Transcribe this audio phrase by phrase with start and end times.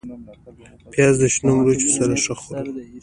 [0.91, 2.63] پیاز د شنو مرچو سره ښه خوري